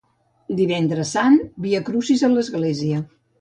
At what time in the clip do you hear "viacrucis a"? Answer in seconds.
1.67-2.31